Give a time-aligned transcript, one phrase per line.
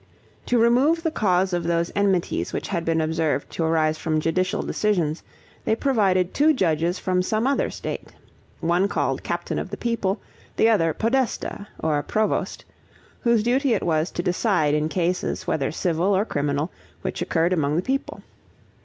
[0.47, 4.63] To remove the cause of those enmities which had been observed to arise from judicial
[4.63, 5.21] decisions,
[5.63, 8.07] they provided two judges from some other state,
[8.61, 10.19] one called captain of the people,
[10.55, 12.65] the other podesta, or provost,
[13.19, 16.71] whose duty it was to decide in cases, whether civil or criminal,
[17.03, 18.23] which occurred among the people.